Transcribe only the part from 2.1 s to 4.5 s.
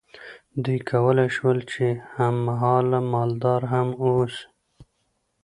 هم مهاله مالدار هم واوسي.